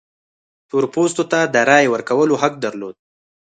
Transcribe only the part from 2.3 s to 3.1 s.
حق درلود.